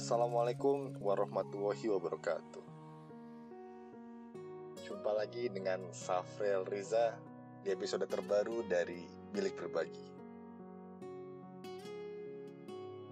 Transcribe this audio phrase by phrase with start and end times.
[0.00, 2.64] Assalamualaikum warahmatullahi wabarakatuh.
[4.88, 7.20] Jumpa lagi dengan Safrel Riza
[7.60, 10.08] di episode terbaru dari Bilik Berbagi.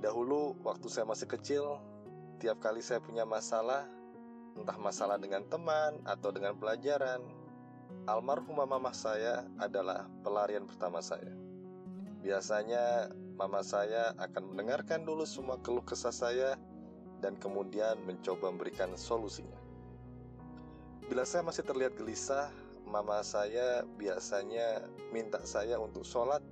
[0.01, 1.77] Dahulu waktu saya masih kecil
[2.41, 3.85] Tiap kali saya punya masalah
[4.57, 7.21] Entah masalah dengan teman atau dengan pelajaran
[8.09, 11.37] Almarhumah mama saya adalah pelarian pertama saya.
[12.25, 16.57] Biasanya mama saya akan mendengarkan dulu semua keluh kesah saya
[17.19, 19.59] dan kemudian mencoba memberikan solusinya.
[21.09, 22.53] Bila saya masih terlihat gelisah,
[22.85, 26.45] mama saya biasanya minta saya untuk sholat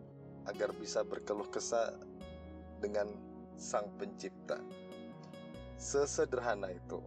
[0.49, 1.93] agar bisa berkeluh kesah
[2.81, 3.13] dengan
[3.61, 4.59] sang pencipta.
[5.77, 7.05] Sesederhana itu.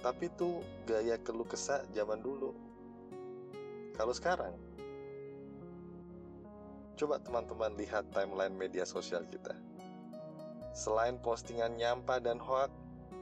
[0.00, 2.56] Tapi itu gaya keluh kesah zaman dulu.
[3.98, 4.54] Kalau sekarang,
[7.00, 9.56] Coba teman-teman lihat timeline media sosial kita.
[10.70, 12.70] Selain postingan nyampah dan hoak,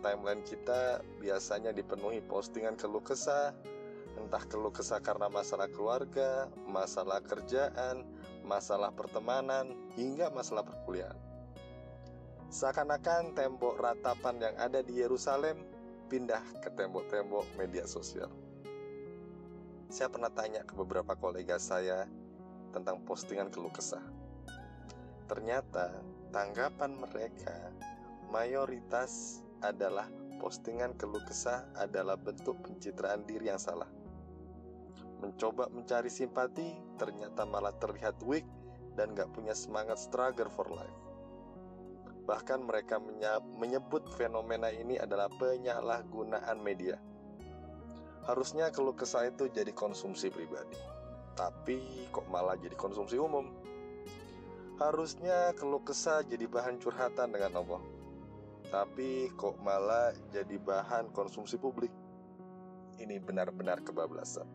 [0.05, 3.57] timeline kita biasanya dipenuhi postingan keluh kesah,
[4.21, 8.05] entah keluh kesah karena masalah keluarga, masalah kerjaan,
[8.45, 11.17] masalah pertemanan, hingga masalah perkuliahan.
[12.49, 15.61] Seakan-akan tembok ratapan yang ada di Yerusalem
[16.09, 18.33] pindah ke tembok-tembok media sosial.
[19.93, 22.09] Saya pernah tanya ke beberapa kolega saya
[22.73, 24.05] tentang postingan keluh kesah.
[25.29, 25.93] Ternyata
[26.31, 27.73] tanggapan mereka
[28.29, 30.07] mayoritas adalah
[30.39, 33.89] postingan keluh kesah adalah bentuk pencitraan diri yang salah.
[35.19, 38.47] Mencoba mencari simpati, ternyata malah terlihat weak
[38.95, 40.99] dan gak punya semangat struggle for life.
[42.23, 43.03] Bahkan mereka
[43.59, 47.01] menyebut fenomena ini adalah penyalahgunaan media.
[48.29, 50.99] Harusnya keluh kesah itu jadi konsumsi pribadi
[51.39, 51.79] tapi
[52.11, 53.47] kok malah jadi konsumsi umum.
[54.79, 57.83] Harusnya keluh kesah jadi bahan curhatan dengan Allah.
[58.71, 61.91] Tapi kok malah jadi bahan konsumsi publik.
[63.03, 64.47] Ini benar-benar kebablasan.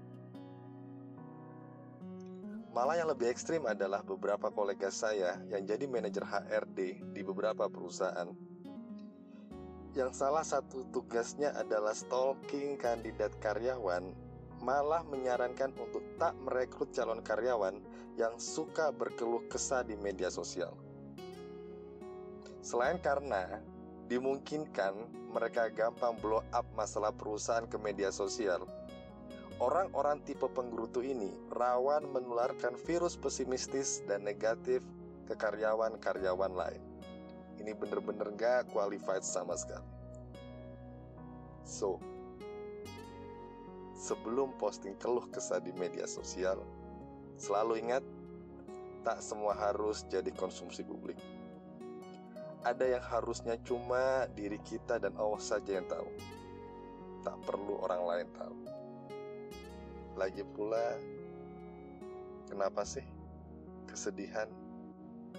[2.72, 8.32] Malah yang lebih ekstrim adalah beberapa kolega saya yang jadi manajer HRD di beberapa perusahaan.
[9.94, 14.16] Yang salah satu tugasnya adalah stalking kandidat karyawan
[14.64, 17.84] malah menyarankan untuk tak merekrut calon karyawan
[18.16, 20.72] yang suka berkeluh kesah di media sosial.
[22.64, 23.60] Selain karena
[24.08, 24.96] dimungkinkan
[25.36, 28.64] mereka gampang blow up masalah perusahaan ke media sosial,
[29.60, 34.80] orang-orang tipe penggerutu ini rawan menularkan virus pesimistis dan negatif
[35.28, 36.84] ke karyawan-karyawan lain.
[37.60, 39.88] Ini bener-bener gak qualified sama sekali.
[41.64, 42.00] So,
[44.04, 46.60] sebelum posting keluh kesah di media sosial,
[47.40, 48.04] selalu ingat,
[49.08, 51.16] tak semua harus jadi konsumsi publik.
[52.68, 56.12] Ada yang harusnya cuma diri kita dan Allah saja yang tahu.
[57.24, 58.58] Tak perlu orang lain tahu.
[60.20, 61.00] Lagi pula,
[62.52, 63.04] kenapa sih
[63.88, 64.52] kesedihan,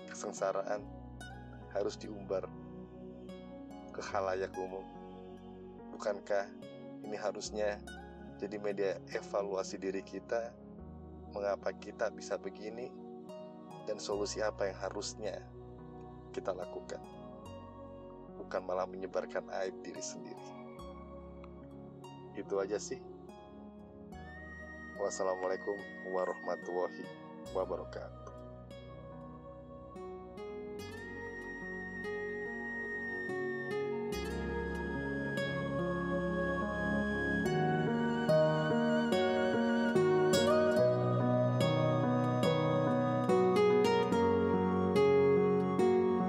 [0.09, 0.81] kesengsaraan
[1.77, 2.49] harus diumbar
[3.93, 4.85] ke halayak umum?
[5.93, 6.49] Bukankah
[7.05, 7.81] ini harusnya
[8.39, 10.51] jadi media evaluasi diri kita
[11.35, 12.91] mengapa kita bisa begini
[13.85, 15.35] dan solusi apa yang harusnya
[16.35, 17.03] kita lakukan.
[18.39, 20.49] Bukan malah menyebarkan aib diri sendiri.
[22.35, 22.99] Itu aja sih.
[24.99, 25.79] Wassalamualaikum
[26.11, 27.03] warahmatullahi
[27.55, 28.24] wabarakatuh